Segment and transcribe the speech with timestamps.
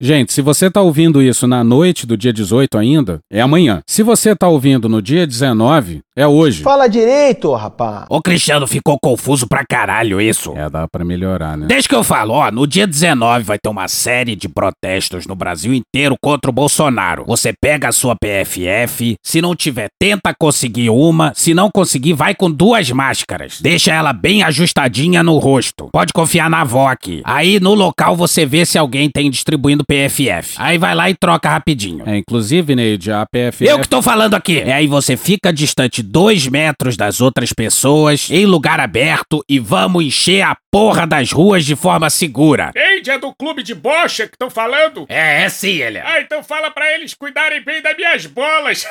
[0.00, 3.80] Gente, se você tá ouvindo isso na noite do dia 18 ainda, é amanhã.
[3.86, 6.62] Se você tá ouvindo no dia 19, é hoje.
[6.62, 8.04] Fala direito, rapá.
[8.10, 10.52] O Cristiano ficou confuso pra caralho isso.
[10.56, 11.66] É, dá pra melhorar, né?
[11.66, 15.36] Desde que eu falo, ó, no dia 19 vai ter uma série de protestos no
[15.36, 17.24] Brasil inteiro contra o Bolsonaro.
[17.26, 22.34] Você pega a sua PFF, se não tiver, tenta conseguir uma, se não conseguir, vai
[22.34, 23.60] com duas máscaras.
[23.60, 25.88] Deixa ela bem ajustadinha no rosto.
[25.92, 27.22] Pode confiar na avó aqui.
[27.24, 30.54] Aí no local você vê se alguém tem distribuindo PFF.
[30.58, 32.02] Aí vai lá e troca rapidinho.
[32.06, 33.64] É, inclusive, Neide, a PFF...
[33.66, 34.60] Eu que tô falando aqui.
[34.60, 40.04] É aí você fica distante dois metros das outras pessoas, em lugar aberto, e vamos
[40.04, 42.72] encher a porra das ruas de forma segura.
[42.74, 45.06] Eide, é do clube de bocha que estão falando?
[45.08, 46.00] É, é sim, ele.
[46.00, 48.84] Ah, então fala pra eles cuidarem bem das minhas bolas.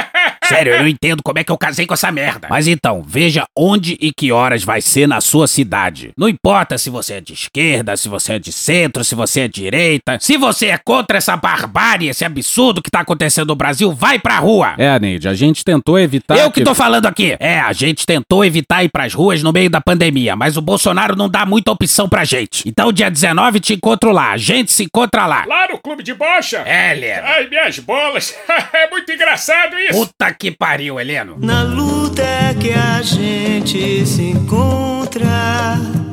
[0.44, 2.46] Sério, eu não entendo como é que eu casei com essa merda.
[2.48, 6.12] Mas então, veja onde e que horas vai ser na sua cidade.
[6.16, 9.48] Não importa se você é de esquerda, se você é de centro, se você é
[9.48, 10.18] de direita.
[10.20, 14.38] Se você é contra essa barbárie, esse absurdo que tá acontecendo no Brasil, vai pra
[14.38, 14.74] rua.
[14.78, 17.36] É, Neide, a gente tentou evitar Eu que tô falando aqui.
[17.38, 21.16] É, a gente tentou evitar ir pras ruas no meio da pandemia, mas o Bolsonaro
[21.16, 22.68] não dá muita opção pra gente.
[22.68, 24.32] Então, dia 19 te encontro lá.
[24.32, 25.44] A gente se encontra lá.
[25.46, 26.62] Lá no clube de bocha?
[26.66, 27.22] É, Heleno.
[27.24, 28.34] Ai, minhas bolas.
[28.72, 30.06] é muito engraçado isso.
[30.06, 31.36] Puta que pariu, Heleno.
[31.38, 35.95] Na luta é que a gente se encontra.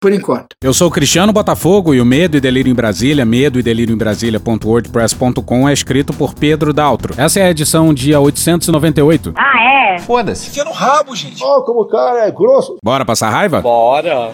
[0.00, 0.48] Por enquanto.
[0.62, 3.94] Eu sou o Cristiano Botafogo e o Medo e Delírio em Brasília, medo e delírio
[3.94, 7.14] em Brasília.wordpress.com é escrito por Pedro Daltro.
[7.16, 9.32] Essa é a edição dia 898.
[9.34, 9.98] Ah, é?
[10.00, 10.50] Foda-se.
[10.50, 11.42] Enfia no rabo, gente.
[11.42, 12.76] Ó, como o cara é grosso.
[12.84, 13.62] Bora passar raiva?
[13.62, 14.32] Bora!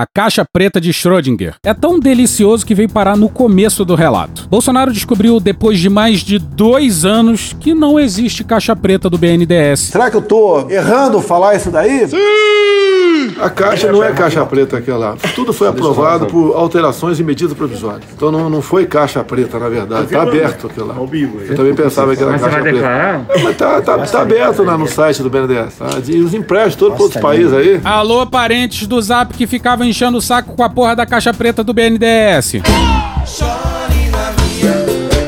[0.00, 1.56] A caixa preta de Schrödinger.
[1.62, 4.48] É tão delicioso que veio parar no começo do relato.
[4.48, 9.90] Bolsonaro descobriu, depois de mais de dois anos, que não existe caixa preta do BNDES.
[9.92, 12.08] Será que eu tô errando falar isso daí?
[13.40, 15.16] A caixa não é caixa preta aquela.
[15.34, 18.04] Tudo foi aprovado por alterações e medidas provisórias.
[18.14, 20.08] Então não, não foi caixa preta, na verdade.
[20.08, 20.96] Tá aberto aquilo lá.
[21.48, 22.86] Eu também pensava que era caixa preta.
[22.86, 25.74] É, Mas tá, tá, tá aberto lá no site do BNDES.
[25.78, 25.86] Tá?
[26.06, 27.80] E os empréstimos todos para outros países aí.
[27.82, 31.64] Alô, parentes do Zap que ficavam enchendo o saco com a porra da caixa preta
[31.64, 32.56] do BNDES.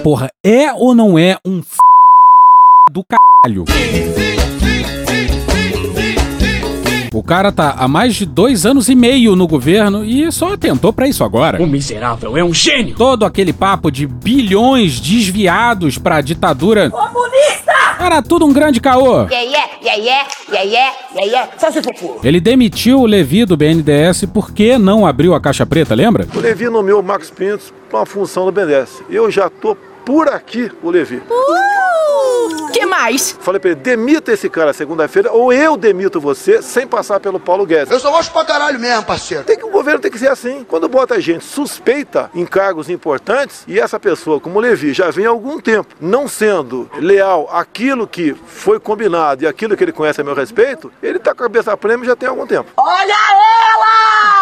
[0.02, 1.76] Porra, é ou não é um f...
[2.92, 3.64] do caralho?
[7.12, 10.92] O cara tá há mais de dois anos e meio no governo e só atentou
[10.92, 11.62] pra isso agora.
[11.62, 12.94] O miserável é um gênio!
[12.96, 16.90] Todo aquele papo de bilhões desviados pra ditadura.
[16.90, 17.72] Comunista!
[18.00, 19.24] Era tudo um grande caô.
[19.24, 21.50] Yeah, yeah, yeah, yeah, yeah, yeah, yeah, yeah.
[21.58, 22.20] Só se for puro.
[22.24, 26.26] Ele demitiu o Levi do BNDES porque não abriu a caixa preta, lembra?
[26.34, 29.02] O Levi nomeou o Marcos Pintos para uma função do BNDES.
[29.10, 31.16] Eu já tô por aqui, o Levi.
[31.16, 31.61] Uh,
[32.72, 33.36] que mais?
[33.40, 37.66] Falei pra ele, demita esse cara segunda-feira ou eu demito você sem passar pelo Paulo
[37.66, 37.92] Guedes.
[37.92, 39.44] Eu só gosto pra caralho mesmo, parceiro.
[39.44, 40.64] Tem que o governo tem que ser assim.
[40.64, 45.26] Quando bota gente suspeita em cargos importantes e essa pessoa, como o Levi, já vem
[45.26, 50.20] há algum tempo não sendo leal àquilo que foi combinado e aquilo que ele conhece
[50.20, 52.70] a meu respeito, ele tá com a cabeça prêmio já tem algum tempo.
[52.76, 54.41] Olha ela!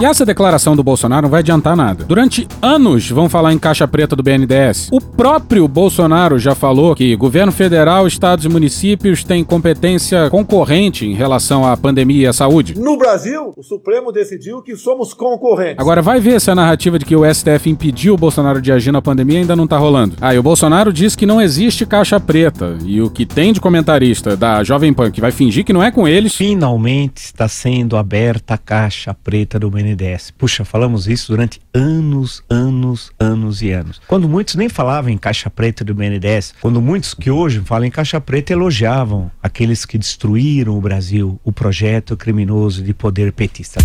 [0.00, 2.04] E essa declaração do Bolsonaro não vai adiantar nada.
[2.04, 4.88] Durante anos vão falar em caixa preta do BNDES.
[4.92, 11.14] O próprio Bolsonaro já falou que governo federal, estados e municípios têm competência concorrente em
[11.14, 12.78] relação à pandemia e à saúde.
[12.78, 15.78] No Brasil, o Supremo decidiu que somos concorrentes.
[15.78, 18.92] Agora vai ver se a narrativa de que o STF impediu o Bolsonaro de agir
[18.92, 20.16] na pandemia ainda não tá rolando.
[20.20, 22.76] Ah, e o Bolsonaro diz que não existe caixa preta.
[22.84, 25.90] E o que tem de comentarista da Jovem Pan que vai fingir que não é
[25.90, 26.34] com eles.
[26.34, 30.32] Finalmente está sendo aberta a caixa preta do BNDES.
[30.32, 34.00] Puxa, falamos isso durante anos, anos, anos e anos.
[34.08, 37.90] Quando muitos nem falavam em caixa preta do BNDES, quando muitos que hoje falam em
[37.90, 43.80] caixa preta elogiavam aqueles que destruíram o Brasil, o projeto criminoso de poder petista.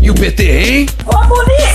[0.00, 0.86] E o PT, hein?
[1.04, 1.69] Comunista!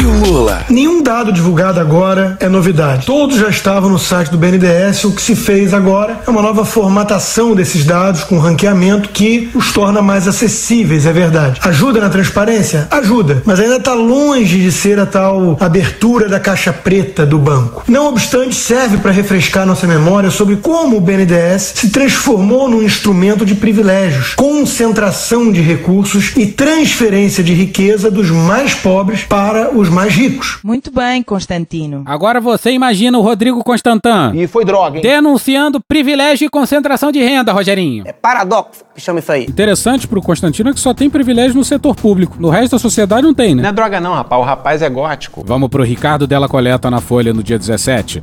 [0.00, 0.64] E o Lula?
[0.70, 3.04] Nenhum dado divulgado agora é novidade.
[3.04, 5.04] Todos já estavam no site do BNDES.
[5.04, 9.72] O que se fez agora é uma nova formatação desses dados com ranqueamento que os
[9.74, 11.60] torna mais acessíveis, é verdade.
[11.62, 12.88] Ajuda na transparência?
[12.90, 17.84] Ajuda, mas ainda está longe de ser a tal abertura da caixa preta do banco.
[17.86, 23.44] Não obstante, serve para refrescar nossa memória sobre como o BNDES se transformou num instrumento
[23.44, 30.12] de privilégios, concentração de recursos e transferência de riqueza dos mais pobres para os mais
[30.12, 30.58] ricos.
[30.62, 32.02] Muito bem, Constantino.
[32.06, 34.32] Agora você imagina o Rodrigo Constantin.
[34.34, 35.02] E foi droga, hein?
[35.02, 38.04] Denunciando privilégio e concentração de renda, Rogerinho.
[38.06, 39.44] É paradoxo que chama isso aí.
[39.44, 42.36] Interessante pro Constantino é que só tem privilégio no setor público.
[42.38, 43.62] No resto da sociedade não tem, né?
[43.62, 44.40] Não é droga não, rapaz.
[44.40, 45.42] O rapaz é gótico.
[45.46, 48.20] Vamos pro Ricardo Della Coleta na Folha no dia 17.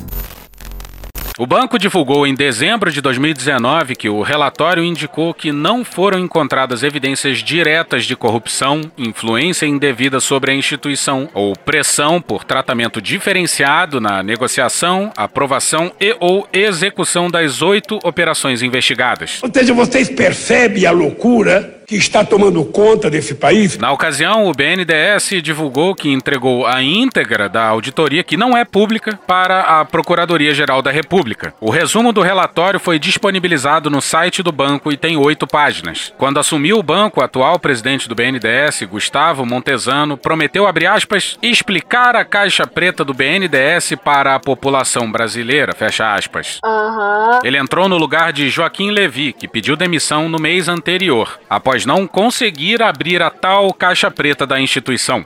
[1.39, 6.81] O banco divulgou em dezembro de 2019 que o relatório indicou que não foram encontradas
[6.81, 14.23] evidências diretas de corrupção, influência indevida sobre a instituição ou pressão por tratamento diferenciado na
[14.23, 19.39] negociação, aprovação e ou execução das oito operações investigadas.
[19.43, 23.77] Ou seja, vocês percebem a loucura que está tomando conta desse país?
[23.77, 29.17] Na ocasião, o BNDES divulgou que entregou a íntegra da auditoria, que não é pública,
[29.25, 31.53] para a Procuradoria-Geral da República.
[31.61, 36.13] O resumo do relatório foi disponibilizado no site do banco e tem oito páginas.
[36.17, 42.17] Quando assumiu o banco, o atual presidente do BNDES, Gustavo Montesano, prometeu, abre aspas, explicar
[42.17, 46.59] a caixa preta do BNDES para a população brasileira, fecha aspas.
[46.65, 47.39] Uhum.
[47.45, 52.07] Ele entrou no lugar de Joaquim Levi, que pediu demissão no mês anterior, após não
[52.07, 55.25] conseguir abrir a tal caixa preta da instituição.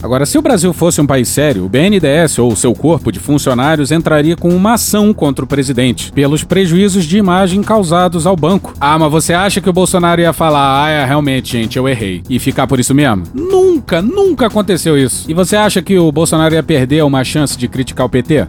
[0.00, 3.90] Agora, se o Brasil fosse um país sério, o BNDES ou seu corpo de funcionários
[3.90, 8.72] entraria com uma ação contra o presidente, pelos prejuízos de imagem causados ao banco.
[8.80, 12.22] Ah, mas você acha que o Bolsonaro ia falar, ah, é, realmente, gente, eu errei,
[12.30, 13.24] e ficar por isso mesmo?
[13.34, 15.28] Nunca, nunca aconteceu isso.
[15.28, 18.46] E você acha que o Bolsonaro ia perder uma chance de criticar o PT?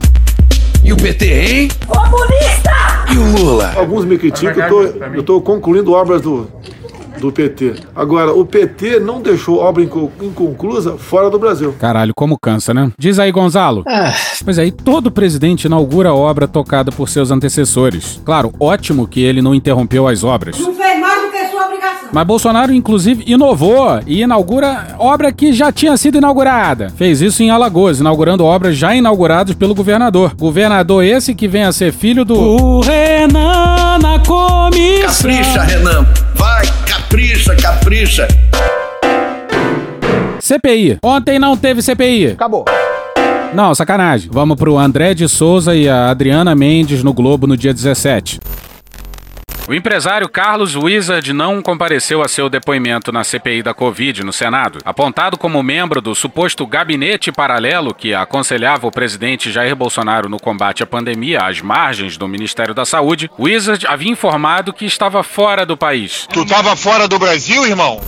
[0.83, 1.67] E o PT, hein?
[1.87, 2.69] Comunista!
[3.11, 3.73] E o Lula?
[3.75, 4.83] Alguns me criticam, eu tô,
[5.15, 6.47] eu tô concluindo obras do,
[7.19, 7.75] do PT.
[7.95, 11.73] Agora, o PT não deixou obra inco- inconclusa fora do Brasil.
[11.79, 12.91] Caralho, como cansa, né?
[12.97, 13.83] Diz aí, Gonzalo.
[14.43, 18.21] Pois aí, todo presidente inaugura obra tocada por seus antecessores.
[18.23, 20.59] Claro, ótimo que ele não interrompeu as obras.
[20.59, 22.09] Não fez mais do que sua obrigação.
[22.11, 26.89] Mas Bolsonaro, inclusive, inovou e inaugura obra que já tinha sido inaugurada.
[26.95, 30.33] Fez isso em Alagoas, inaugurando obras já inauguradas pelo governador.
[30.35, 32.35] Governador esse que vem a ser filho do.
[32.35, 35.29] O Renan na comissão.
[35.31, 36.07] Capricha, Renan.
[37.09, 38.27] Capricha, capricha.
[40.39, 40.99] CPI.
[41.01, 42.33] Ontem não teve CPI.
[42.33, 42.65] Acabou.
[43.51, 44.29] Não, sacanagem.
[44.31, 48.39] Vamos pro André de Souza e a Adriana Mendes no Globo no dia 17.
[49.69, 54.79] O empresário Carlos Wizard não compareceu a seu depoimento na CPI da Covid no Senado.
[54.83, 60.81] Apontado como membro do suposto gabinete paralelo que aconselhava o presidente Jair Bolsonaro no combate
[60.81, 65.77] à pandemia às margens do Ministério da Saúde, Wizard havia informado que estava fora do
[65.77, 66.25] país.
[66.33, 68.01] Tu tava fora do Brasil, irmão?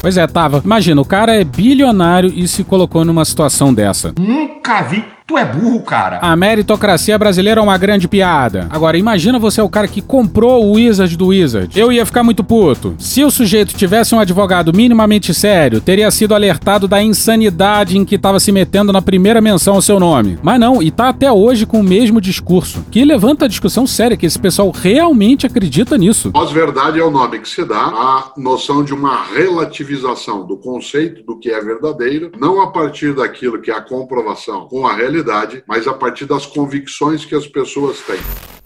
[0.00, 0.62] Pois é, tava.
[0.64, 4.14] Imagina, o cara é bilionário e se colocou numa situação dessa.
[4.18, 5.17] Nunca vi.
[5.28, 6.20] Tu é burro, cara.
[6.22, 8.66] A meritocracia brasileira é uma grande piada.
[8.70, 11.78] Agora, imagina você é o cara que comprou o Wizard do Wizard.
[11.78, 12.94] Eu ia ficar muito puto.
[12.98, 18.14] Se o sujeito tivesse um advogado minimamente sério, teria sido alertado da insanidade em que
[18.14, 20.38] estava se metendo na primeira menção ao seu nome.
[20.42, 22.86] Mas não, e tá até hoje com o mesmo discurso.
[22.90, 26.32] Que levanta a discussão séria que esse pessoal realmente acredita nisso.
[26.32, 31.38] Pós-verdade é o nome que se dá à noção de uma relativização do conceito do
[31.38, 35.17] que é verdadeiro, não a partir daquilo que é a comprovação com a realidade,
[35.66, 38.57] mas a partir das convicções que as pessoas têm.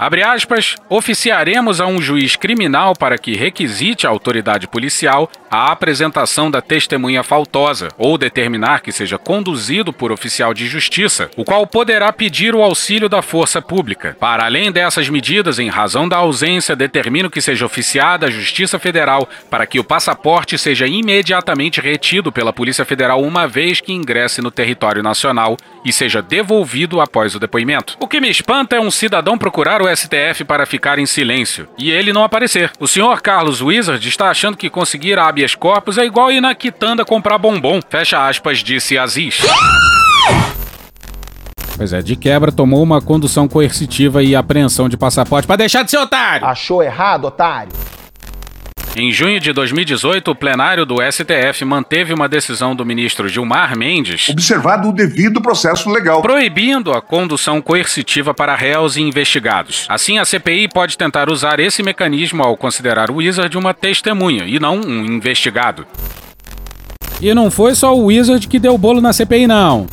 [0.00, 6.48] Abre aspas, oficiaremos a um juiz criminal para que requisite à autoridade policial a apresentação
[6.48, 12.12] da testemunha faltosa ou determinar que seja conduzido por oficial de justiça, o qual poderá
[12.12, 14.16] pedir o auxílio da força pública.
[14.20, 19.28] Para além dessas medidas, em razão da ausência, determino que seja oficiada a Justiça Federal
[19.50, 24.52] para que o passaporte seja imediatamente retido pela Polícia Federal uma vez que ingresse no
[24.52, 27.96] território nacional e seja devolvido após o depoimento.
[27.98, 31.90] O que me espanta é um cidadão procurar o STF para ficar em silêncio e
[31.90, 32.70] ele não aparecer.
[32.78, 37.04] O senhor Carlos Wizard está achando que conseguir habeas corpus é igual ir na quitanda
[37.04, 37.80] comprar bombom.
[37.88, 39.40] Fecha aspas, disse Aziz.
[41.76, 45.90] Pois é, de quebra tomou uma condução coercitiva e apreensão de passaporte para deixar de
[45.90, 46.44] ser otário.
[46.44, 47.72] Achou errado, otário?
[48.96, 54.28] Em junho de 2018, o plenário do STF manteve uma decisão do ministro Gilmar Mendes
[54.28, 56.22] Observado o devido processo legal.
[56.22, 59.86] proibindo a condução coercitiva para réus e investigados.
[59.88, 64.58] Assim, a CPI pode tentar usar esse mecanismo ao considerar o Wizard uma testemunha e
[64.58, 65.86] não um investigado.
[67.20, 69.86] E não foi só o Wizard que deu o bolo na CPI, não.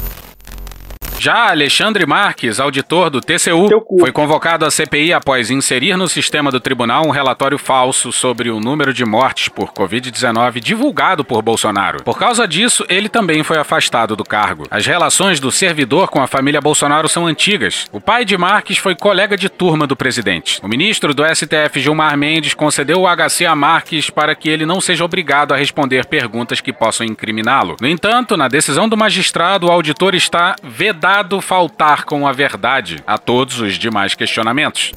[1.20, 3.68] Já Alexandre Marques, auditor do TCU,
[4.00, 8.60] foi convocado à CPI após inserir no sistema do tribunal um relatório falso sobre o
[8.60, 12.04] número de mortes por Covid-19 divulgado por Bolsonaro.
[12.04, 14.68] Por causa disso, ele também foi afastado do cargo.
[14.70, 17.88] As relações do servidor com a família Bolsonaro são antigas.
[17.92, 20.60] O pai de Marques foi colega de turma do presidente.
[20.62, 24.82] O ministro do STF, Gilmar Mendes, concedeu o HC a Marques para que ele não
[24.82, 27.78] seja obrigado a responder perguntas que possam incriminá-lo.
[27.82, 31.05] No entanto, na decisão do magistrado, o auditor está vedado
[31.42, 34.92] faltar com a verdade a todos os demais questionamentos.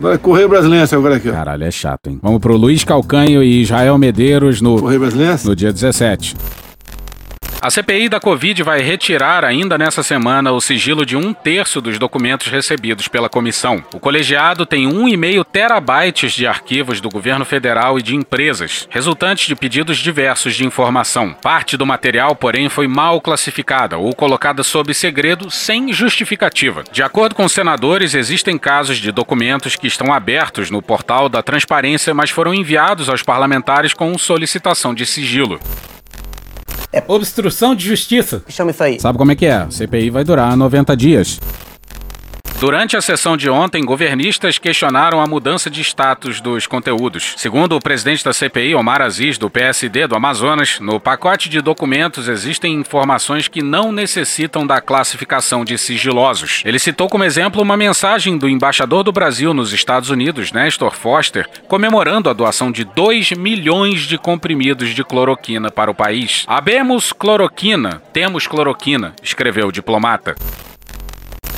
[0.00, 1.28] Vai Correio Brasileiro agora aqui.
[1.28, 1.32] ó.
[1.32, 2.20] Caralho, é chato, hein?
[2.22, 5.36] Vamos pro Luiz Calcanho e Israel Medeiros no, Correio Brasileiro.
[5.44, 6.36] no dia 17.
[7.60, 11.98] A CPI da Covid vai retirar ainda nessa semana o sigilo de um terço dos
[11.98, 13.82] documentos recebidos pela comissão.
[13.94, 19.56] O colegiado tem 1,5 terabytes de arquivos do governo federal e de empresas, resultantes de
[19.56, 21.32] pedidos diversos de informação.
[21.32, 26.84] Parte do material, porém, foi mal classificada ou colocada sob segredo sem justificativa.
[26.92, 32.14] De acordo com senadores, existem casos de documentos que estão abertos no portal da transparência,
[32.14, 35.58] mas foram enviados aos parlamentares com solicitação de sigilo.
[37.08, 38.42] Obstrução de justiça.
[38.48, 39.00] Chama isso aí.
[39.00, 39.66] Sabe como é que é?
[39.70, 41.40] CPI vai durar 90 dias.
[42.58, 47.34] Durante a sessão de ontem, governistas questionaram a mudança de status dos conteúdos.
[47.36, 52.28] Segundo o presidente da CPI, Omar Aziz, do PSD do Amazonas, no pacote de documentos
[52.28, 56.62] existem informações que não necessitam da classificação de sigilosos.
[56.64, 61.46] Ele citou como exemplo uma mensagem do embaixador do Brasil nos Estados Unidos, Nestor Foster,
[61.68, 66.44] comemorando a doação de 2 milhões de comprimidos de cloroquina para o país.
[66.46, 70.34] Habemos cloroquina, temos cloroquina, escreveu o diplomata.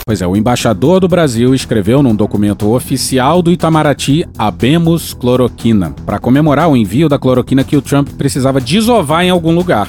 [0.09, 6.19] Pois é, o embaixador do Brasil escreveu num documento oficial do Itamaraty Abemos Cloroquina, para
[6.19, 9.87] comemorar o envio da cloroquina que o Trump precisava desovar em algum lugar.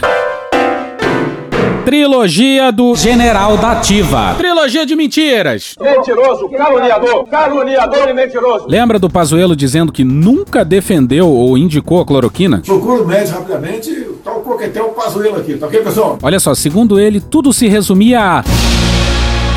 [1.86, 4.36] Trilogia do General da Ativa.
[4.38, 5.76] Trilogia de mentiras.
[5.80, 8.68] Mentiroso, caluniador, caluniador e mentiroso.
[8.68, 12.62] Lembra do Pazuello dizendo que nunca defendeu ou indicou a cloroquina?
[12.66, 13.90] Procura o médico rapidamente.
[14.22, 16.20] Tá o coquetel Pazuello aqui, tá ok, pessoal?
[16.22, 18.44] Olha só, segundo ele, tudo se resumia a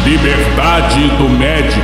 [0.04, 1.80] Liberdade do médico.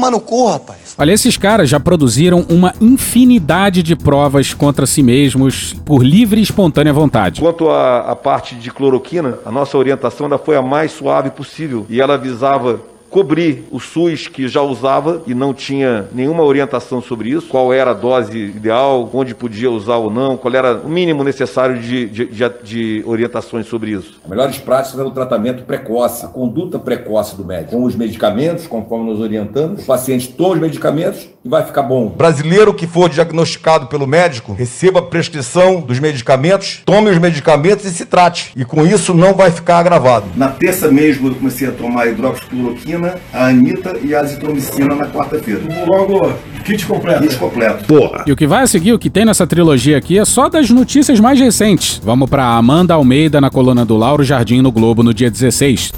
[0.00, 0.94] Mano, cu, rapaz.
[0.98, 6.42] Olha, esses caras já produziram uma infinidade de provas contra si mesmos por livre e
[6.42, 7.40] espontânea vontade.
[7.40, 11.86] Quanto à, à parte de cloroquina, a nossa orientação ainda foi a mais suave possível
[11.88, 17.30] e ela visava cobrir o SUS que já usava e não tinha nenhuma orientação sobre
[17.30, 21.24] isso, qual era a dose ideal, onde podia usar ou não, qual era o mínimo
[21.24, 24.18] necessário de, de, de, de orientações sobre isso.
[24.22, 28.66] As melhores práticas eram o tratamento precoce, a conduta precoce do médico, com os medicamentos,
[28.66, 32.08] conforme nos orientamos, o paciente toma os medicamentos e vai ficar bom.
[32.08, 37.90] Brasileiro que for diagnosticado pelo médico, receba a prescrição dos medicamentos, tome os medicamentos e
[37.90, 38.52] se trate.
[38.56, 40.26] E com isso não vai ficar agravado.
[40.36, 42.97] Na terça mesmo eu comecei a tomar hidroxicloroquina,
[43.32, 45.60] a Anitta e a azitromicina na quarta-feira.
[45.86, 46.32] Logo,
[46.64, 47.22] kit completo.
[47.22, 47.84] Kit completo.
[47.84, 48.24] Porra.
[48.26, 50.70] E o que vai a seguir, o que tem nessa trilogia aqui, é só das
[50.70, 52.00] notícias mais recentes.
[52.04, 55.92] Vamos pra Amanda Almeida na coluna do Lauro Jardim no Globo no dia 16.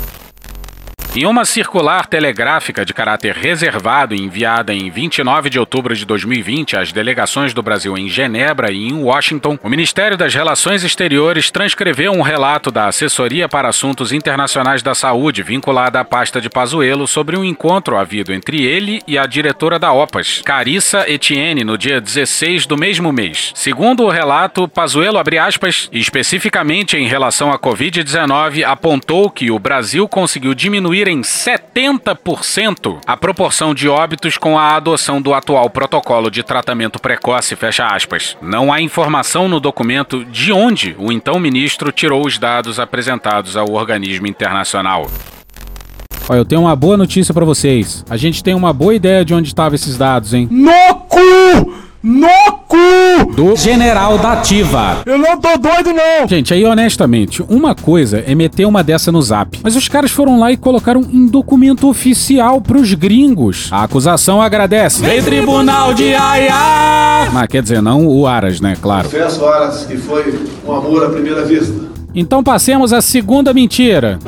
[1.13, 6.93] Em uma circular telegráfica de caráter reservado enviada em 29 de outubro de 2020 às
[6.93, 12.23] delegações do Brasil em Genebra e em Washington, o Ministério das Relações Exteriores transcreveu um
[12.23, 17.45] relato da Assessoria para Assuntos Internacionais da Saúde vinculada à pasta de Pazuello sobre um
[17.45, 22.77] encontro havido entre ele e a diretora da OPAS, Carissa Etienne, no dia 16 do
[22.77, 23.51] mesmo mês.
[23.57, 30.07] Segundo o relato, Pazuello, abre aspas, especificamente em relação à Covid-19, apontou que o Brasil
[30.07, 36.43] conseguiu diminuir em 70% a proporção de óbitos com a adoção do atual protocolo de
[36.43, 38.37] tratamento precoce, fecha aspas.
[38.43, 43.73] Não há informação no documento de onde o então ministro tirou os dados apresentados ao
[43.73, 45.07] organismo internacional.
[46.29, 48.05] Olha, eu tenho uma boa notícia pra vocês.
[48.09, 50.49] A gente tem uma boa ideia de onde estavam esses dados, hein?
[50.51, 51.90] No cu!
[52.03, 52.29] No
[52.67, 53.35] cu!
[53.37, 55.03] Do General da Ativa.
[55.05, 56.27] Eu não tô doido, não!
[56.27, 59.59] Gente, aí honestamente, uma coisa é meter uma dessa no zap.
[59.63, 63.69] Mas os caras foram lá e colocaram em documento oficial pros gringos.
[63.71, 65.03] A acusação agradece.
[65.03, 67.31] Vem tribunal de Aia!
[67.35, 68.79] Mas quer dizer, não o Aras, né?
[68.81, 69.05] Claro.
[69.05, 71.75] Confesso, Aras, que foi um amor à primeira vista.
[72.15, 74.19] Então passemos à segunda mentira.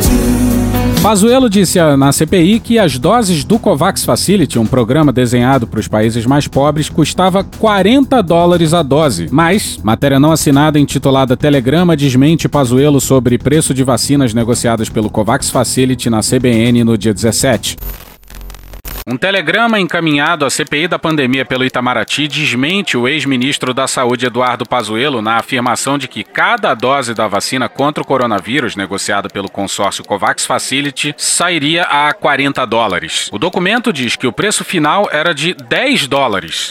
[1.02, 5.88] Pazuello disse na CPI que as doses do COVAX Facility, um programa desenhado para os
[5.88, 9.26] países mais pobres, custava 40 dólares a dose.
[9.28, 15.50] Mas, matéria não assinada intitulada Telegrama desmente Pazuello sobre preço de vacinas negociadas pelo COVAX
[15.50, 17.76] Facility na CBN no dia 17.
[19.04, 24.64] Um telegrama encaminhado à CPI da pandemia pelo Itamaraty desmente o ex-ministro da Saúde Eduardo
[24.64, 30.04] Pazuello na afirmação de que cada dose da vacina contra o coronavírus negociada pelo consórcio
[30.04, 33.28] Covax Facility sairia a 40 dólares.
[33.32, 36.70] O documento diz que o preço final era de 10 dólares.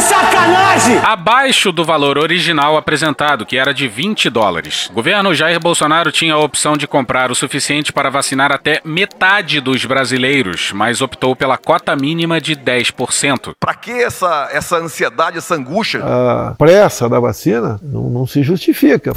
[0.00, 0.96] De sacanagem!
[1.04, 4.88] Abaixo do valor original apresentado, que era de 20 dólares.
[4.90, 9.60] O governo Jair Bolsonaro tinha a opção de comprar o suficiente para vacinar até metade
[9.60, 13.52] dos brasileiros, mas optou pela cota mínima de 10%.
[13.60, 16.00] Para que essa, essa ansiedade, essa angústia?
[16.02, 19.12] A pressa da vacina não, não se justifica.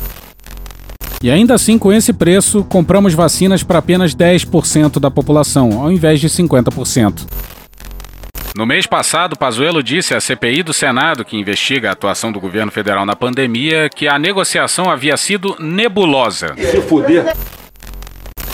[1.21, 6.19] E ainda assim, com esse preço, compramos vacinas para apenas 10% da população, ao invés
[6.19, 7.25] de 50%.
[8.55, 12.71] No mês passado, Pazuello disse à CPI do Senado, que investiga a atuação do governo
[12.71, 16.53] federal na pandemia, que a negociação havia sido nebulosa.
[16.55, 17.35] Se fuder.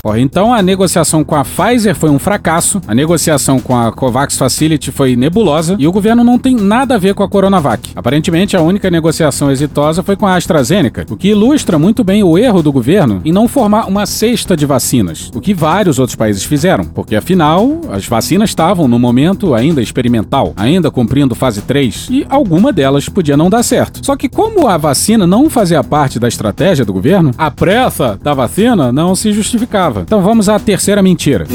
[0.01, 4.37] Porra, então a negociação com a Pfizer foi um fracasso, a negociação com a Covax
[4.37, 7.91] Facility foi nebulosa e o governo não tem nada a ver com a Coronavac.
[7.97, 12.37] Aparentemente, a única negociação exitosa foi com a AstraZeneca, o que ilustra muito bem o
[12.37, 16.45] erro do governo em não formar uma cesta de vacinas, o que vários outros países
[16.45, 22.25] fizeram, porque afinal, as vacinas estavam no momento ainda experimental, ainda cumprindo fase 3, e
[22.29, 24.05] alguma delas podia não dar certo.
[24.05, 28.33] Só que como a vacina não fazia parte da estratégia do governo, a pressa da
[28.33, 29.88] vacina não se justificava.
[29.97, 31.45] Então vamos à terceira mentira.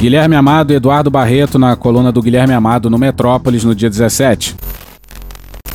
[0.00, 4.56] Guilherme Amado e Eduardo Barreto na coluna do Guilherme Amado no Metrópolis no dia 17.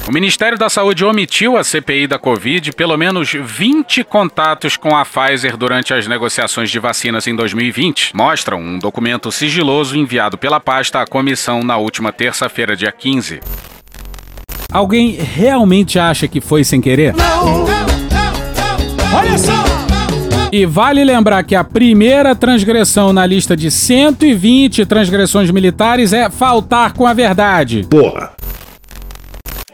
[0.07, 5.03] O Ministério da Saúde omitiu a CPI da Covid pelo menos 20 contatos com a
[5.03, 8.15] Pfizer durante as negociações de vacinas em 2020.
[8.15, 13.39] Mostram um documento sigiloso enviado pela pasta à comissão na última terça-feira, dia 15.
[14.71, 17.15] Alguém realmente acha que foi sem querer?
[17.15, 17.65] Não!
[19.17, 19.84] Olha só!
[20.57, 26.93] E vale lembrar que a primeira transgressão na lista de 120 transgressões militares é faltar
[26.93, 27.85] com a verdade.
[27.89, 28.31] Porra.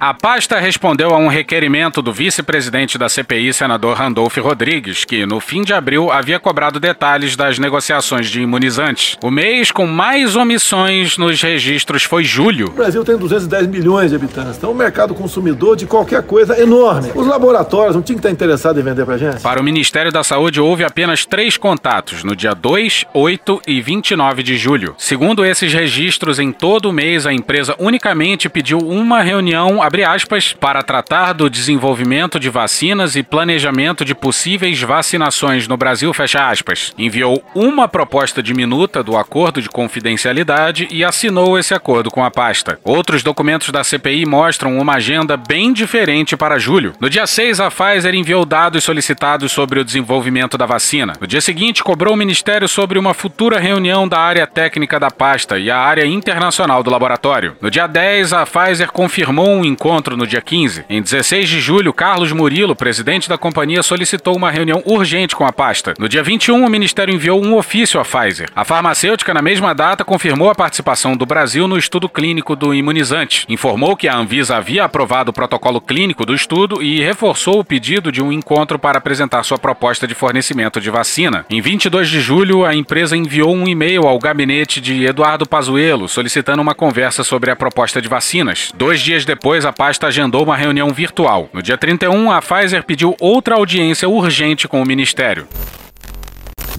[0.04, 5.40] A pasta respondeu a um requerimento do vice-presidente da CPI, senador Randolph Rodrigues, que no
[5.40, 9.16] fim de abril havia cobrado detalhes das negociações de imunizantes.
[9.22, 12.70] O mês com mais omissões nos registros foi julho.
[12.70, 16.64] O Brasil tem 210 milhões de habitantes, então o mercado consumidor de qualquer coisa é
[16.64, 17.12] enorme.
[17.14, 19.40] Os laboratórios não tinham que estar interessados em vender pra gente?
[19.44, 24.42] Para o Ministério da Saúde, houve apenas três contatos, no dia 2, 8 e 29
[24.42, 24.96] de julho.
[24.98, 30.54] Segundo esses registros, em todo o mês, a empresa unicamente pediu uma reunião abre aspas,
[30.54, 36.94] para tratar do desenvolvimento de vacinas e planejamento de possíveis vacinações no Brasil, fecha aspas.
[36.98, 42.32] Enviou uma proposta de minuta do acordo de confidencialidade e assinou esse acordo com a
[42.32, 42.80] pasta.
[42.86, 46.94] Outros documentos da CPI mostram uma agenda bem diferente para julho.
[46.98, 51.18] No dia 6, a Pfizer enviou dados solicitados sobre o desenvolvimento da vacina.
[51.20, 55.60] No dia seguinte, cobrou o Ministério sobre uma futura reunião da área técnica da pasta
[55.60, 57.58] e a área internacional do laboratório.
[57.60, 60.86] No dia 10, a Pfizer confirmou um encontro no dia 15.
[60.88, 65.52] Em 16 de julho, Carlos Murilo, presidente da companhia, solicitou uma reunião urgente com a
[65.52, 65.96] pasta.
[65.98, 68.48] No dia 21, o Ministério enviou um ofício à Pfizer.
[68.56, 73.44] A farmacêutica, na mesma data, confirmou a participação do Brasil no estudo clínico do imunizante.
[73.50, 78.12] Informou que a Anvisa havia aprovado o protocolo clínico do estudo e reforçou o pedido
[78.12, 81.44] de um encontro para apresentar sua proposta de fornecimento de vacina.
[81.50, 86.62] Em 22 de julho, a empresa enviou um e-mail ao gabinete de Eduardo Pazuello solicitando
[86.62, 88.72] uma conversa sobre a proposta de vacinas.
[88.76, 91.50] Dois dias depois, a pasta agendou uma reunião virtual.
[91.54, 95.48] No dia 31, a Pfizer pediu outra audiência urgente com o ministério.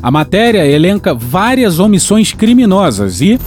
[0.02, 3.38] A matéria elenca várias omissões criminosas e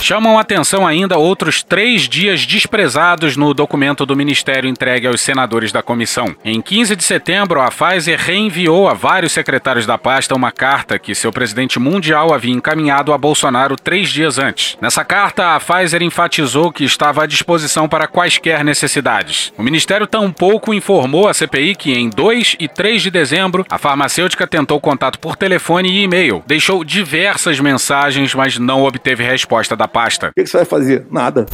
[0.00, 5.82] Chamam atenção ainda outros três dias desprezados no documento do Ministério entregue aos senadores da
[5.82, 6.36] comissão.
[6.44, 11.14] Em 15 de setembro, a Pfizer reenviou a vários secretários da pasta uma carta que
[11.14, 14.76] seu presidente mundial havia encaminhado a Bolsonaro três dias antes.
[14.78, 19.54] Nessa carta, a Pfizer enfatizou que estava à disposição para quaisquer necessidades.
[19.56, 24.46] O Ministério tampouco informou a CPI que em 2 e 3 de dezembro, a farmacêutica
[24.46, 30.28] tentou contato por telefone e e-mail, deixou diversas mensagens, mas não obteve resposta da pasta.
[30.28, 31.06] O que, que você vai fazer?
[31.10, 31.46] Nada.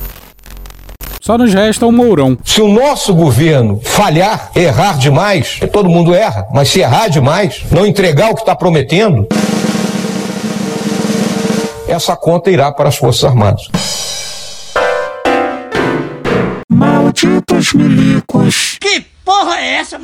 [1.20, 2.36] Só nos resta o Mourão.
[2.44, 7.86] Se o nosso governo falhar, errar demais, todo mundo erra, mas se errar demais, não
[7.86, 9.26] entregar o que está prometendo,
[11.86, 13.68] essa conta irá para as Forças Armadas.
[16.68, 18.79] Malditos milicos.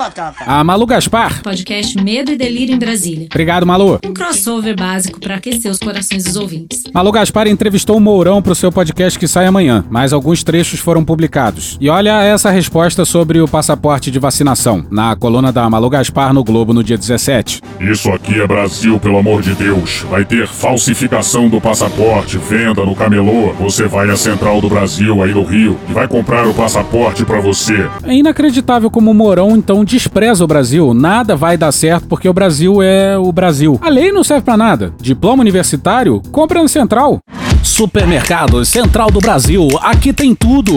[0.07, 0.45] Batata?
[0.47, 1.43] A Malu Gaspar.
[1.43, 3.27] Podcast Medo e Delírio em Brasília.
[3.29, 3.99] Obrigado, Malu.
[4.05, 6.85] Um crossover básico para aquecer os corações dos ouvintes.
[6.95, 11.05] Malu Gaspar entrevistou o Mourão pro seu podcast que sai amanhã, mas alguns trechos foram
[11.05, 11.77] publicados.
[11.81, 16.45] E olha essa resposta sobre o passaporte de vacinação, na coluna da Malu Gaspar no
[16.45, 17.61] Globo no dia 17.
[17.81, 20.05] Isso aqui é Brasil, pelo amor de Deus.
[20.09, 23.53] Vai ter falsificação do passaporte, venda no camelô.
[23.55, 27.41] Você vai à Central do Brasil, aí no Rio, e vai comprar o passaporte para
[27.41, 27.89] você.
[28.05, 30.93] É inacreditável como o Mourão então despreza o Brasil.
[30.93, 33.79] Nada vai dar certo porque o Brasil é o Brasil.
[33.81, 34.93] A lei não serve para nada.
[35.01, 37.19] Diploma universitário, compra na Central.
[37.63, 40.77] Supermercados Central do Brasil, aqui tem tudo.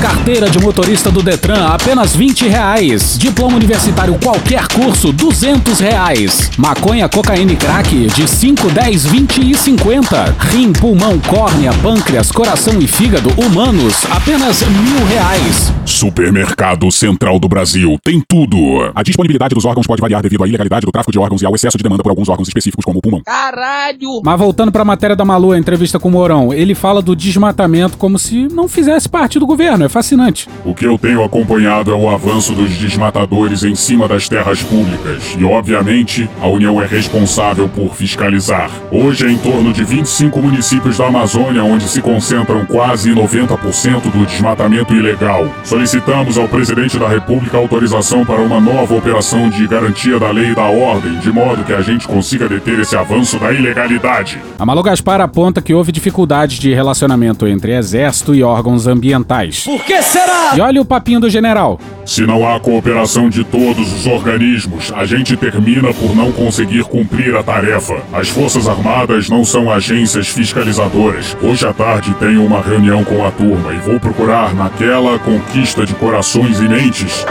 [0.00, 3.16] Carteira de motorista do Detran, apenas 20 reais.
[3.18, 6.50] Diploma universitário qualquer curso, 200 reais.
[6.58, 10.36] Maconha, cocaína e crack, de 5, 10, 20 e 50.
[10.50, 15.72] Rim, pulmão, córnea, pâncreas, coração e fígado, humanos, apenas mil reais.
[15.86, 18.56] Supermercado Central do Brasil tem tudo.
[18.94, 21.54] A disponibilidade dos órgãos pode variar devido à ilegalidade do tráfico de órgãos e ao
[21.54, 23.22] excesso de demanda por alguns órgãos específicos, como o pulmão.
[23.24, 24.20] Caralho!
[24.24, 27.96] Mas voltando pra matéria da Malu, a entrevista com o Mourão, ele fala do desmatamento
[27.96, 29.83] como se não fizesse parte do governo.
[29.84, 30.48] É fascinante.
[30.64, 35.36] O que eu tenho acompanhado é o avanço dos desmatadores em cima das terras públicas.
[35.38, 38.70] E, obviamente, a União é responsável por fiscalizar.
[38.90, 44.24] Hoje é em torno de 25 municípios da Amazônia onde se concentram quase 90% do
[44.24, 45.46] desmatamento ilegal.
[45.64, 50.54] Solicitamos ao presidente da República autorização para uma nova operação de garantia da lei e
[50.54, 54.40] da ordem, de modo que a gente consiga deter esse avanço da ilegalidade.
[54.58, 59.66] A Malu Gaspar aponta que houve dificuldades de relacionamento entre exército e órgãos ambientais.
[59.74, 60.52] Por que será?
[60.56, 61.80] E olha o papinho do general.
[62.06, 67.34] Se não há cooperação de todos os organismos, a gente termina por não conseguir cumprir
[67.34, 68.00] a tarefa.
[68.12, 71.36] As Forças Armadas não são agências fiscalizadoras.
[71.42, 75.94] Hoje à tarde tenho uma reunião com a turma e vou procurar naquela conquista de
[75.94, 77.26] corações e mentes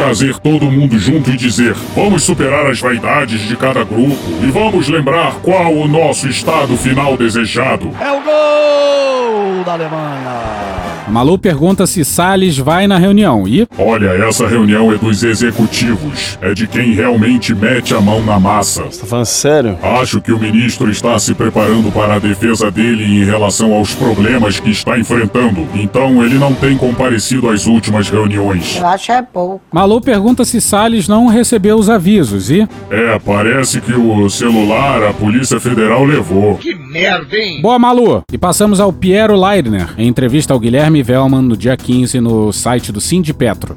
[0.00, 4.88] trazer todo mundo junto e dizer: vamos superar as vaidades de cada grupo e vamos
[4.88, 7.90] lembrar qual o nosso estado final desejado.
[8.00, 10.79] É o gol da Alemanha!
[11.10, 13.66] A Malu pergunta se Salles vai na reunião e.
[13.76, 16.38] Olha, essa reunião é dos executivos.
[16.40, 18.84] É de quem realmente mete a mão na massa.
[18.84, 19.78] Você tá falando sério?
[19.82, 24.60] Acho que o ministro está se preparando para a defesa dele em relação aos problemas
[24.60, 25.66] que está enfrentando.
[25.74, 28.76] Então ele não tem comparecido às últimas reuniões.
[28.76, 29.60] Eu acho é pouco.
[29.72, 32.68] Malu pergunta se Salles não recebeu os avisos e.
[32.88, 36.54] É, parece que o celular a Polícia Federal levou.
[36.54, 37.60] Que merda, hein?
[37.60, 38.22] Boa, Malu!
[38.32, 42.92] E passamos ao Piero Leidner, em entrevista ao Guilherme Velman no dia 15 no site
[42.92, 43.76] do Sindipetro.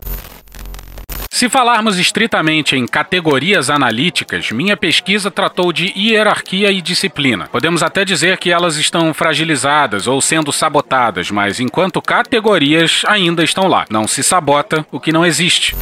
[1.34, 7.50] Se falarmos estritamente em categorias analíticas, minha pesquisa tratou de hierarquia e disciplina.
[7.52, 13.68] Podemos até dizer que elas estão fragilizadas ou sendo sabotadas, mas enquanto categorias ainda estão
[13.68, 13.86] lá.
[13.90, 15.76] Não se sabota o que não existe.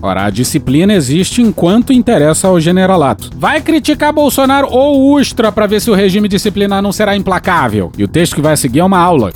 [0.00, 3.30] Ora, a disciplina existe enquanto interessa ao generalato.
[3.36, 7.92] Vai criticar Bolsonaro ou Ustra para ver se o regime disciplinar não será implacável.
[7.98, 9.32] E o texto que vai seguir é uma aula.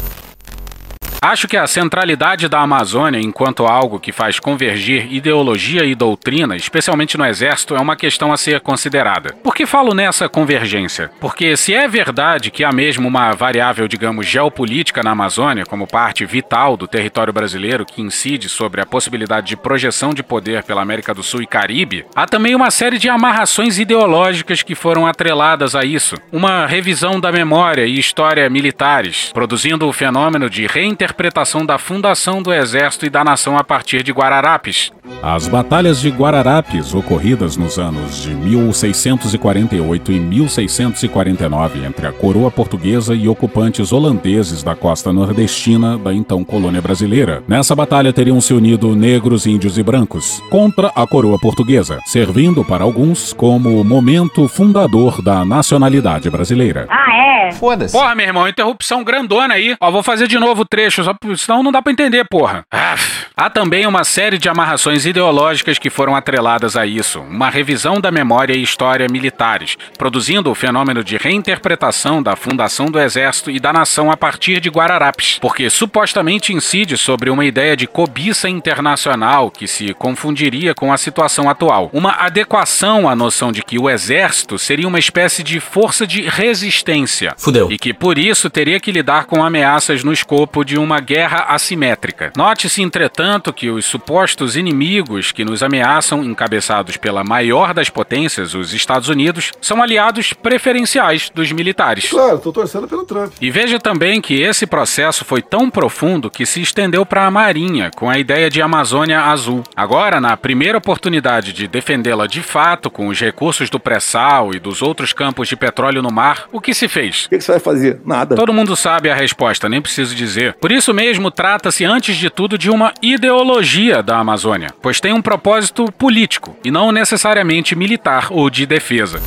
[1.24, 7.16] Acho que a centralidade da Amazônia enquanto algo que faz convergir ideologia e doutrina, especialmente
[7.16, 9.32] no Exército, é uma questão a ser considerada.
[9.42, 11.10] Por que falo nessa convergência?
[11.18, 16.26] Porque se é verdade que há mesmo uma variável, digamos, geopolítica na Amazônia, como parte
[16.26, 21.14] vital do território brasileiro que incide sobre a possibilidade de projeção de poder pela América
[21.14, 25.86] do Sul e Caribe, há também uma série de amarrações ideológicas que foram atreladas a
[25.86, 26.16] isso.
[26.30, 32.42] Uma revisão da memória e história militares, produzindo o fenômeno de reinterpretação interpretação da fundação
[32.42, 34.90] do Exército e da Nação a partir de Guararapes.
[35.22, 43.14] As batalhas de Guararapes, ocorridas nos anos de 1648 e 1649 entre a coroa portuguesa
[43.14, 47.44] e ocupantes holandeses da costa nordestina da então colônia brasileira.
[47.46, 52.82] Nessa batalha teriam se unido negros, índios e brancos contra a coroa portuguesa, servindo para
[52.82, 56.86] alguns como o momento fundador da nacionalidade brasileira.
[56.90, 57.52] Ah, é?
[57.52, 57.92] Foda-se.
[57.92, 59.76] Porra, meu irmão, interrupção grandona aí.
[59.80, 62.64] Ó, vou fazer de novo o trecho, só, senão não dá pra entender, porra.
[62.70, 63.26] Aff.
[63.36, 67.20] Há também uma série de amarrações ideológicas que foram atreladas a isso.
[67.20, 73.00] Uma revisão da memória e história militares, produzindo o fenômeno de reinterpretação da fundação do
[73.00, 77.88] Exército e da nação a partir de Guararapes, porque supostamente incide sobre uma ideia de
[77.88, 81.90] cobiça internacional que se confundiria com a situação atual.
[81.92, 87.34] Uma adequação à noção de que o Exército seria uma espécie de força de resistência.
[87.36, 87.70] Fudeu.
[87.70, 91.46] E que por isso teria que lidar com ameaças no escopo de uma uma guerra
[91.48, 92.32] assimétrica.
[92.36, 98.72] Note-se, entretanto, que os supostos inimigos que nos ameaçam, encabeçados pela maior das potências, os
[98.72, 102.10] Estados Unidos, são aliados preferenciais dos militares.
[102.10, 103.32] Claro, estou torcendo pelo Trump.
[103.40, 107.90] E veja também que esse processo foi tão profundo que se estendeu para a Marinha,
[107.96, 109.64] com a ideia de Amazônia Azul.
[109.74, 114.80] Agora, na primeira oportunidade de defendê-la de fato com os recursos do pré-sal e dos
[114.80, 117.24] outros campos de petróleo no mar, o que se fez?
[117.24, 118.00] O que, que você vai fazer?
[118.06, 118.36] Nada.
[118.36, 120.54] Todo mundo sabe a resposta, nem preciso dizer.
[120.60, 125.22] Por isso mesmo, trata-se antes de tudo de uma ideologia da Amazônia, pois tem um
[125.22, 129.20] propósito político e não necessariamente militar ou de defesa.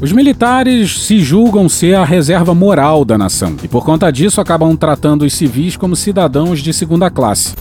[0.00, 4.76] Os militares se julgam ser a reserva moral da nação e, por conta disso, acabam
[4.76, 7.54] tratando os civis como cidadãos de segunda classe.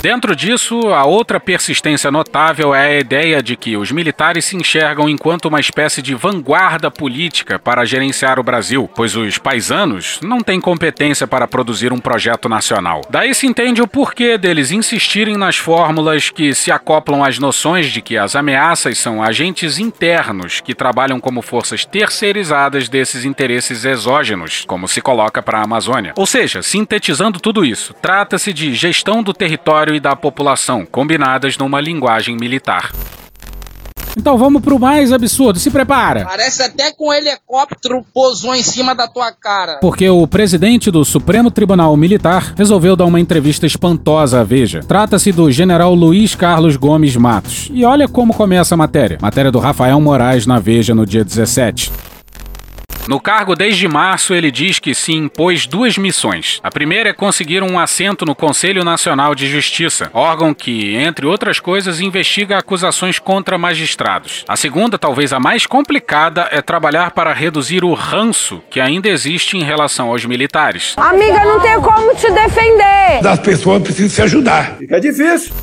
[0.00, 5.08] Dentro disso, a outra persistência notável é a ideia de que os militares se enxergam
[5.08, 10.60] enquanto uma espécie de vanguarda política para gerenciar o Brasil, pois os paisanos não têm
[10.60, 13.00] competência para produzir um projeto nacional.
[13.10, 18.00] Daí se entende o porquê deles insistirem nas fórmulas que se acoplam às noções de
[18.00, 24.86] que as ameaças são agentes internos que trabalham como forças terceirizadas desses interesses exógenos, como
[24.86, 26.12] se coloca para a Amazônia.
[26.14, 31.80] Ou seja, sintetizando tudo isso, trata-se de gestão do território e da população, combinadas numa
[31.80, 32.92] linguagem militar.
[34.18, 36.24] Então vamos pro mais absurdo, se prepara!
[36.24, 39.78] Parece até que um helicóptero pousou em cima da tua cara.
[39.80, 44.80] Porque o presidente do Supremo Tribunal Militar resolveu dar uma entrevista espantosa à Veja.
[44.80, 47.70] Trata-se do general Luiz Carlos Gomes Matos.
[47.72, 49.18] E olha como começa a matéria.
[49.22, 51.92] Matéria do Rafael Moraes na Veja no dia 17.
[53.08, 56.60] No cargo desde março, ele diz que se impôs duas missões.
[56.62, 61.58] A primeira é conseguir um assento no Conselho Nacional de Justiça, órgão que, entre outras
[61.58, 64.44] coisas, investiga acusações contra magistrados.
[64.46, 69.56] A segunda, talvez a mais complicada, é trabalhar para reduzir o ranço que ainda existe
[69.56, 70.92] em relação aos militares.
[70.98, 73.26] Amiga, não tem como te defender.
[73.26, 74.76] As pessoas precisam se ajudar.
[74.76, 75.54] Fica difícil.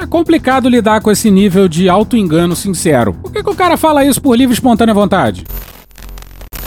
[0.00, 3.12] É complicado lidar com esse nível de auto-engano sincero.
[3.12, 5.44] Por que, que o cara fala isso por livre e espontânea vontade?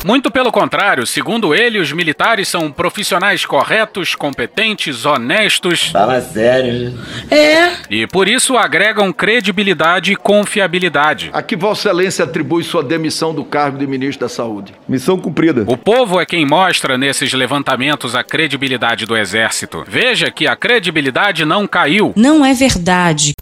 [0.05, 5.87] Muito pelo contrário, segundo ele, os militares são profissionais corretos, competentes, honestos.
[5.87, 6.93] Fala sério.
[7.31, 7.71] É.
[7.89, 11.31] E por isso agregam credibilidade e confiabilidade.
[11.33, 14.75] A que Vossa Excelência atribui sua demissão do cargo de ministro da Saúde?
[14.87, 15.63] Missão cumprida.
[15.65, 19.83] O povo é quem mostra nesses levantamentos a credibilidade do exército.
[19.87, 22.13] Veja que a credibilidade não caiu.
[22.15, 23.33] Não é verdade.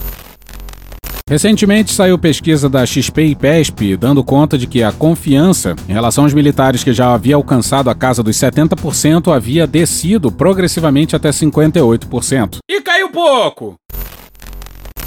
[1.30, 6.26] Recentemente saiu pesquisa da XP e PESP dando conta de que a confiança em relação
[6.26, 12.58] aos militares que já havia alcançado a casa dos 70% havia descido progressivamente até 58%.
[12.70, 13.76] E caiu pouco!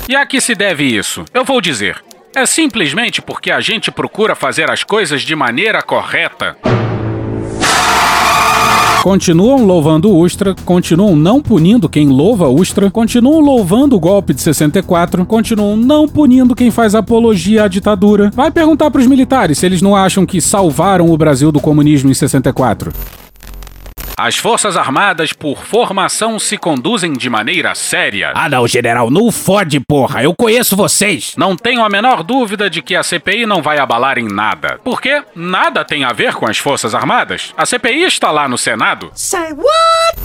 [0.08, 1.22] E a que se deve isso?
[1.34, 2.02] Eu vou dizer.
[2.34, 6.56] É simplesmente porque a gente procura fazer as coisas de maneira correta.
[9.06, 15.24] Continuam louvando Ustra, continuam não punindo quem louva Ustra, continuam louvando o golpe de 64,
[15.24, 18.32] continuam não punindo quem faz apologia à ditadura.
[18.34, 22.14] Vai perguntar pros militares se eles não acham que salvaram o Brasil do comunismo em
[22.14, 22.92] 64.
[24.18, 28.32] As Forças Armadas, por formação, se conduzem de maneira séria.
[28.34, 30.22] Ah, não, general, não fode, porra.
[30.22, 31.34] Eu conheço vocês.
[31.36, 34.80] Não tenho a menor dúvida de que a CPI não vai abalar em nada.
[34.82, 37.52] Porque nada tem a ver com as Forças Armadas.
[37.58, 39.10] A CPI está lá no Senado.
[39.12, 40.18] Say what?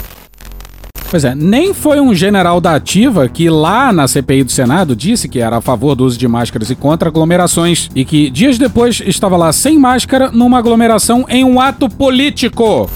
[1.09, 5.27] Pois é, nem foi um general da ativa que lá na CPI do Senado disse
[5.27, 9.01] que era a favor do uso de máscaras e contra aglomerações e que dias depois
[9.01, 12.89] estava lá sem máscara numa aglomeração em um ato político.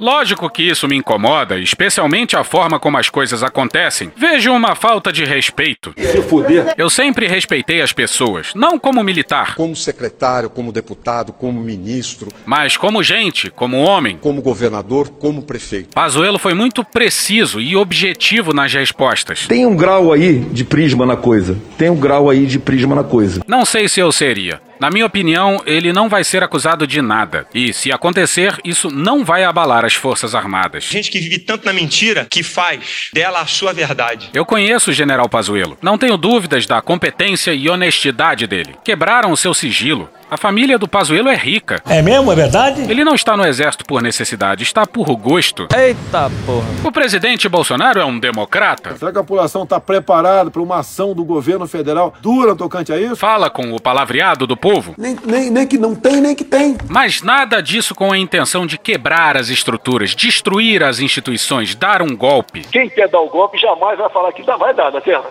[0.00, 4.12] Lógico que isso me incomoda, especialmente a forma como as coisas acontecem.
[4.16, 5.92] Vejo uma falta de respeito.
[5.98, 6.72] Se fuder.
[6.78, 9.56] Eu sempre respeitei as pessoas, não como militar.
[9.56, 12.28] Como secretário, como deputado, como ministro.
[12.46, 14.16] Mas como gente, como homem.
[14.20, 15.88] Como governador, como prefeito.
[15.92, 19.48] Pazuello foi muito preciso e objetivo nas respostas.
[19.48, 21.58] Tem um grau aí de prisma na coisa.
[21.76, 23.42] Tem um grau aí de prisma na coisa.
[23.48, 24.60] Não sei se eu seria.
[24.80, 27.46] Na minha opinião, ele não vai ser acusado de nada.
[27.54, 30.84] E, se acontecer, isso não vai abalar as Forças Armadas.
[30.84, 34.30] Gente que vive tanto na mentira que faz dela a sua verdade.
[34.32, 35.76] Eu conheço o general Pazuello.
[35.82, 38.74] Não tenho dúvidas da competência e honestidade dele.
[38.84, 40.08] Quebraram o seu sigilo.
[40.30, 41.82] A família do Pazuello é rica.
[41.88, 42.30] É mesmo?
[42.30, 42.82] É verdade?
[42.82, 45.66] Ele não está no exército por necessidade, está por gosto.
[45.74, 46.66] Eita porra.
[46.84, 48.94] O presidente Bolsonaro é um democrata.
[48.96, 53.00] Será que a população está preparada para uma ação do governo federal dura tocante a
[53.00, 53.16] isso?
[53.16, 54.94] Fala com o palavreado do povo.
[54.98, 56.76] Nem, nem, nem que não tem, nem que tem.
[56.88, 62.14] Mas nada disso com a intenção de quebrar as estruturas, destruir as instituições, dar um
[62.14, 62.64] golpe.
[62.70, 65.24] Quem quer dar o golpe jamais vai falar que vai dar na terra.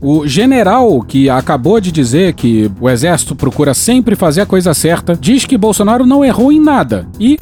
[0.00, 5.16] O general que acabou de dizer que o exército procura sempre fazer a coisa certa
[5.16, 7.38] diz que Bolsonaro não errou em nada e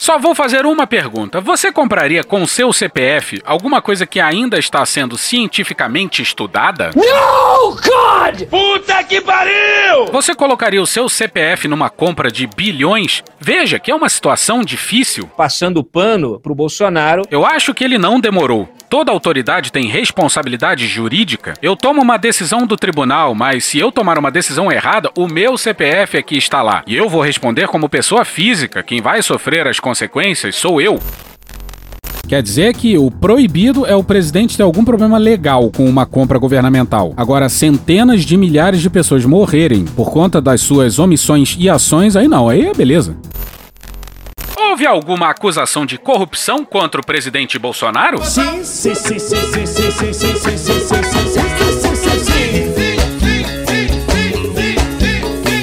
[0.00, 1.40] Só vou fazer uma pergunta.
[1.40, 6.90] Você compraria com seu CPF alguma coisa que ainda está sendo cientificamente estudada?
[6.96, 8.48] No, God!
[8.48, 10.06] Puta que pariu!
[10.10, 13.22] Você colocaria o seu CPF numa compra de bilhões?
[13.38, 15.28] Veja que é uma situação difícil.
[15.36, 17.22] Passando pano pro Bolsonaro.
[17.30, 18.68] Eu acho que ele não demorou.
[18.90, 21.54] Toda autoridade tem responsabilidade jurídica.
[21.62, 25.56] Eu tomo uma decisão do tribunal, mas se eu tomar uma decisão errada, o meu
[25.56, 26.82] CPF aqui está lá.
[26.88, 28.82] E eu vou responder como pessoa física.
[28.82, 30.98] Quem vai sofrer as consequências sou eu.
[32.26, 36.36] Quer dizer que o proibido é o presidente ter algum problema legal com uma compra
[36.36, 37.14] governamental.
[37.16, 42.26] Agora, centenas de milhares de pessoas morrerem por conta das suas omissões e ações, aí
[42.26, 43.16] não, aí é beleza.
[44.80, 48.24] Houve alguma acusação de corrupção contra o presidente Bolsonaro?
[48.24, 51.49] Sim, sim, sim, sim, sim, sim, sim, sim, sim, sim, sim, sim,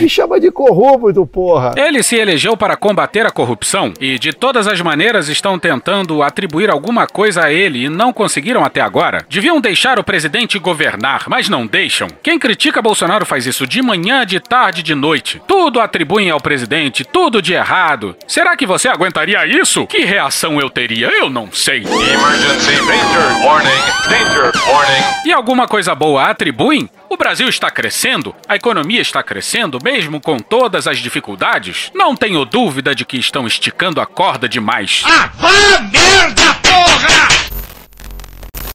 [0.08, 1.74] Me chama de corrupto, porra.
[1.76, 6.70] Ele se elegeu para combater a corrupção e, de todas as maneiras, estão tentando atribuir
[6.70, 9.26] alguma coisa a ele e não conseguiram até agora.
[9.30, 12.08] Deviam deixar o presidente governar, mas não deixam.
[12.24, 15.42] Quem critica Bolsonaro faz isso de manhã, de tarde, de noite.
[15.46, 18.16] Tudo atribuem ao presidente, tudo de errado.
[18.26, 19.86] Será que você aguentaria isso?
[19.88, 21.08] Que reação eu teria?
[21.08, 21.80] Eu não sei.
[21.80, 23.70] Emergency danger warning,
[24.08, 25.04] danger warning.
[25.26, 26.90] E alguma coisa boa atribuem?
[27.10, 31.90] O Brasil está crescendo, a economia está crescendo, mesmo com todas as dificuldades.
[31.96, 35.04] Não tenho dúvida de que estão esticando a corda demais.
[35.06, 37.28] Ah, vá merda, porra!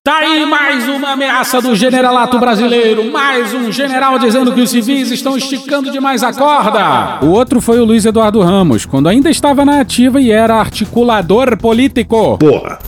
[0.03, 3.12] Tá aí mais uma ameaça do generalato brasileiro.
[3.12, 7.18] Mais um general dizendo que os civis estão esticando demais a corda.
[7.21, 11.59] O outro foi o Luiz Eduardo Ramos, quando ainda estava na ativa e era articulador
[11.59, 12.38] político.
[12.38, 12.79] Porra.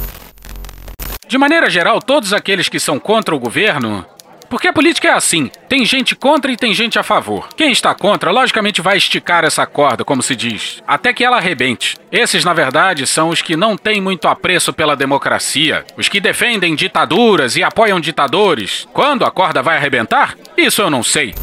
[1.29, 4.07] De maneira geral, todos aqueles que são contra o governo
[4.55, 7.49] porque a política é assim: tem gente contra e tem gente a favor.
[7.57, 11.97] Quem está contra, logicamente, vai esticar essa corda, como se diz, até que ela arrebente.
[12.13, 16.77] Esses, na verdade, são os que não têm muito apreço pela democracia, os que defendem
[16.77, 18.87] ditaduras e apoiam ditadores.
[18.93, 20.37] Quando a corda vai arrebentar?
[20.57, 21.35] Isso eu não sei.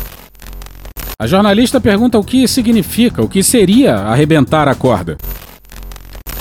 [1.20, 5.18] A jornalista pergunta o que significa, o que seria arrebentar a corda.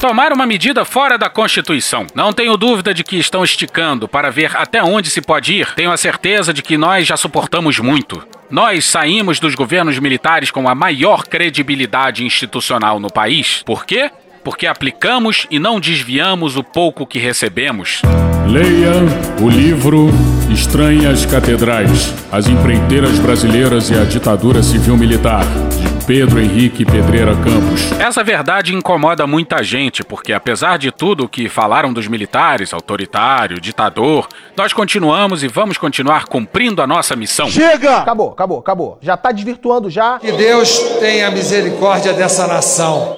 [0.01, 2.07] Tomar uma medida fora da Constituição.
[2.15, 5.75] Não tenho dúvida de que estão esticando para ver até onde se pode ir.
[5.75, 8.27] Tenho a certeza de que nós já suportamos muito.
[8.49, 13.63] Nós saímos dos governos militares com a maior credibilidade institucional no país.
[13.63, 14.11] Por quê?
[14.43, 18.03] Porque aplicamos e não desviamos o pouco que recebemos.
[18.47, 18.93] Leia
[19.41, 20.09] o livro
[20.51, 27.93] Estranhas Catedrais: As Empreiteiras Brasileiras e a Ditadura Civil-Militar, de Pedro Henrique Pedreira Campos.
[28.01, 34.27] Essa verdade incomoda muita gente, porque apesar de tudo que falaram dos militares, autoritário, ditador,
[34.57, 37.49] nós continuamos e vamos continuar cumprindo a nossa missão.
[37.49, 37.99] Chega!
[37.99, 38.99] Acabou, acabou, acabou.
[39.01, 40.19] Já tá desvirtuando já.
[40.19, 43.17] Que Deus tenha misericórdia dessa nação.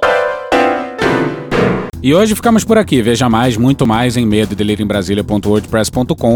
[2.03, 3.01] E hoje ficamos por aqui.
[3.01, 4.57] Veja mais, muito mais em medo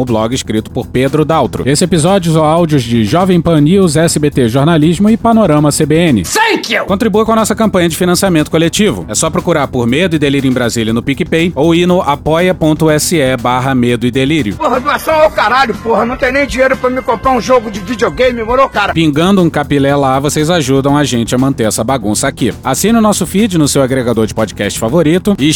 [0.00, 1.68] o blog escrito por Pedro Daltro.
[1.68, 6.22] Esse episódio ou áudios de Jovem Pan News, SBT Jornalismo e Panorama CBN.
[6.22, 6.84] Thank you!
[6.84, 9.04] Contribua com a nossa campanha de financiamento coletivo.
[9.08, 13.36] É só procurar por Medo e Delírio em Brasília no PicPay ou ir no apoia.se
[13.42, 14.54] barra Medo e Delírio.
[14.54, 16.06] Porra, doação ao caralho, porra.
[16.06, 18.94] Não tem nem dinheiro pra me comprar um jogo de videogame, moro, cara?
[18.94, 22.54] Pingando um capilé lá, vocês ajudam a gente a manter essa bagunça aqui.
[22.62, 25.55] Assine o nosso feed no seu agregador de podcast favorito e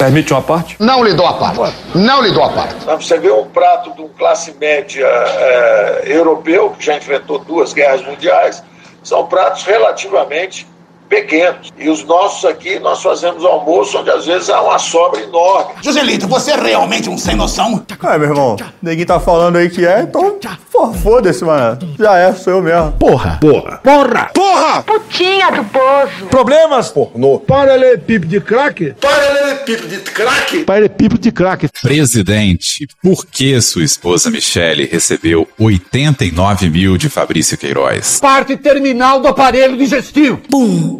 [0.00, 0.76] Permite uma parte?
[0.80, 1.74] Não lhe dou a parte.
[1.94, 2.74] Não lhe dou a parte.
[2.86, 8.02] Você vê um prato de um classe média é, europeu, que já enfrentou duas guerras
[8.02, 8.64] mundiais,
[9.02, 10.66] são pratos relativamente
[11.10, 11.72] pequenos.
[11.76, 15.74] E os nossos aqui, nós fazemos almoço onde às vezes há uma sobra enorme.
[15.82, 17.84] Joselito, você é realmente um sem noção?
[18.00, 20.38] Ah, meu irmão, ninguém tá falando aí que é, então
[21.02, 21.78] foda-se, mano.
[21.98, 22.92] Já é, sou eu mesmo.
[22.92, 23.38] Porra!
[23.40, 23.80] Porra!
[23.82, 24.30] Porra!
[24.32, 24.82] Porra!
[24.82, 26.26] Putinha do poço.
[26.30, 26.88] Problemas?
[26.88, 27.38] Pornô.
[27.40, 28.94] Paralelepípedo de crack?
[29.00, 30.64] Paralelepípedo de crack?
[30.64, 31.68] Paralelepípedo de crack.
[31.82, 38.18] Presidente, por que sua esposa Michele recebeu 89 mil de Fabrício Queiroz?
[38.20, 40.40] Parte terminal do aparelho digestivo.
[40.48, 40.99] Bum!